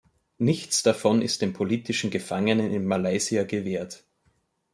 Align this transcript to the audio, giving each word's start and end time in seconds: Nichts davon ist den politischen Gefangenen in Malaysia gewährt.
Nichts 0.39 0.81
davon 0.81 1.21
ist 1.21 1.43
den 1.43 1.53
politischen 1.53 2.09
Gefangenen 2.09 2.71
in 2.71 2.87
Malaysia 2.87 3.43
gewährt. 3.43 4.03